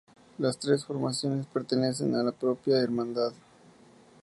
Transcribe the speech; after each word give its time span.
Las 0.39 0.57
tres 0.57 0.83
formaciones 0.83 1.45
pertenecen 1.45 2.15
a 2.15 2.23
la 2.23 2.31
propia 2.31 2.79
hermandad. 2.79 3.33